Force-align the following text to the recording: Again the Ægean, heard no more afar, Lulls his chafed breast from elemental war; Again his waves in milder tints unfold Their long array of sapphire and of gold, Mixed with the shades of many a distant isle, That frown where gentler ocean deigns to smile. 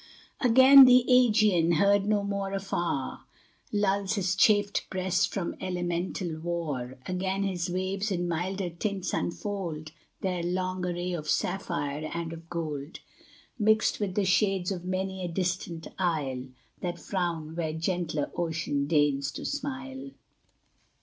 Again 0.39 0.85
the 0.85 1.05
Ægean, 1.07 1.75
heard 1.75 2.07
no 2.07 2.23
more 2.23 2.53
afar, 2.53 3.25
Lulls 3.71 4.15
his 4.15 4.35
chafed 4.35 4.89
breast 4.89 5.31
from 5.31 5.53
elemental 5.61 6.39
war; 6.39 6.97
Again 7.05 7.43
his 7.43 7.69
waves 7.69 8.09
in 8.09 8.27
milder 8.27 8.71
tints 8.71 9.13
unfold 9.13 9.91
Their 10.21 10.41
long 10.41 10.83
array 10.87 11.13
of 11.13 11.29
sapphire 11.29 12.09
and 12.15 12.33
of 12.33 12.49
gold, 12.49 13.01
Mixed 13.59 13.99
with 13.99 14.15
the 14.15 14.25
shades 14.25 14.71
of 14.71 14.85
many 14.85 15.23
a 15.23 15.27
distant 15.27 15.85
isle, 15.99 16.45
That 16.81 16.97
frown 16.97 17.55
where 17.55 17.71
gentler 17.73 18.31
ocean 18.35 18.87
deigns 18.87 19.31
to 19.33 19.45
smile. 19.45 20.09